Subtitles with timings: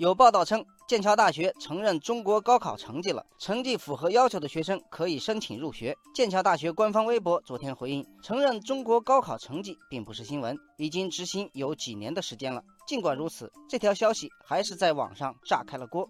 [0.00, 5.94] 有报道称，剑桥大学承认中国高考成绩了，成绩符合要求的学生可以申请入学。
[6.14, 12.64] 剑桥大学官方微博昨天回应，承认中国高考成绩并不是新闻，已经执行有几年的时间了。
[12.88, 16.08] 尽管如此，这条消息还是在网上炸开了锅。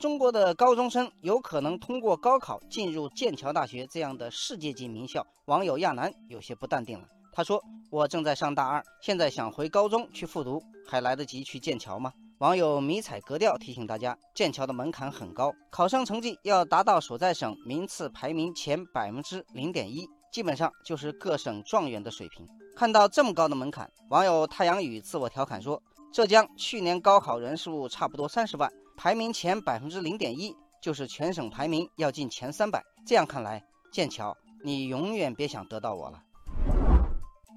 [0.00, 7.06] 中国的高中生有可能通过高考进入剑桥大学这样的世界级名校，网友亚楠有些不淡定了。
[7.34, 7.62] 他说
[7.92, 22.46] ：“我正在上大二，现在想回高中去复读，还来得及去剑桥吗？”网友迷彩格调提醒大家，剑桥的门槛很高，考生成绩要达到所在省名次排名前百分之零点一，基本上就是各省状元的水平。
[22.76, 25.82] 看到这么高的门槛，网友太阳雨自我调侃说
[26.12, 32.84] ：“浙江去年高考人数差不多三十万，排名前百分之零点一，就是全省排名要进前三百。
[33.06, 36.22] 这样看来，剑桥，你永远别想得到我了。”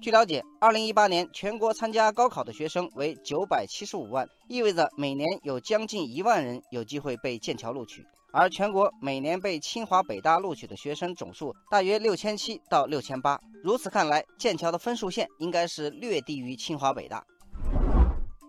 [0.02, 8.02] 据了解，二零一八年全国参加高考的学生为九百七十五万，意味着每年有将近一万人有机会被剑桥录取。
[8.32, 13.38] 而全国每年被清华北大录取的学生总数大约六千七到六千八。
[13.62, 17.22] 如此看来，剑桥的分数线应该是略低于清华北大。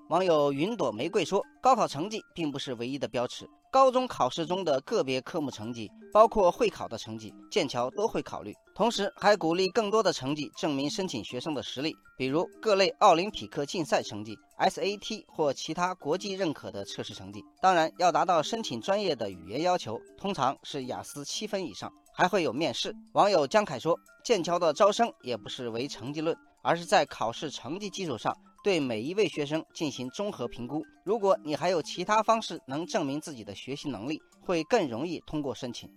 [0.08, 8.54] 网友云朵玫瑰说：“高考成绩并不是唯一的标尺。”高中考试中的个别科目成绩，包括会考的成绩，剑桥都会考虑。
[8.76, 17.42] 同时，还鼓励更多的成绩证明申请学生的实力，比如各类奥林匹克竞赛成绩、SAT 或其他国际认可的测试成绩。
[17.62, 22.94] 当然，要达到申请专业的语言要求，通常是雅思七分以上，还会有面试。
[23.14, 30.84] 网友江凯说：“剑桥的招生也不是唯成绩论，而是在考试成绩基础上。”对每一位学生进行综合评估。
[31.04, 35.90] 如果你还有其他方式能证明自己的学习能力，会更容易通过申请。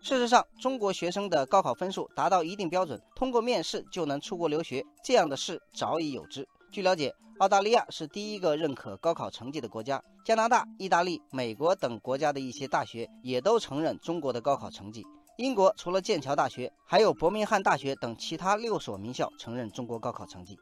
[0.00, 6.46] 事实上，中国学生的高考分数达到一定标准，通过面试就能出国留学，这样的事早已有之。
[6.70, 15.04] 据了解，澳大利亚是第一个认可高考成绩的国家，加拿大、意大利、美国等国家的一些大学也都承认中国的高考成绩。
[15.36, 20.56] 英国除了剑桥大学，还有伯明翰大学等其他六所名校承认中国高考成绩。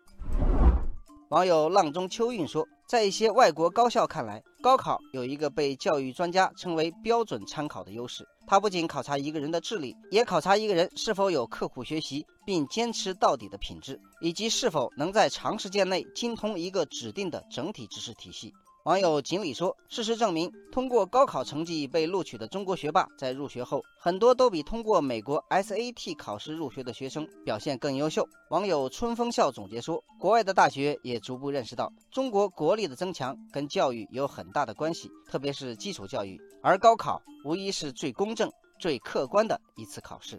[1.28, 8.26] 网友浪中秋韵说，在一些外国高校看来，高考有一个被教育专家称为标准参考的优势。
[8.46, 18.54] 它不仅考察一个人的智力，也考察一个人是否有刻苦学习并坚持到底的品质，以及是否能在长时间内精通一个指定的整体知识体系。
[18.84, 38.50] 网友锦鲤说：“事实证明，通过高考成绩被录取的中国学霸，在入学后，很多都比通过美国 SAT 考试入学的学生表现更优秀。”网友春风笑总结说：“国外的大学也逐步认识到，中国国力的增强跟教育有很大的关系，特别是基础教育，而高考无疑是最公正、
[38.81, 40.37] 最客观的一次考试。”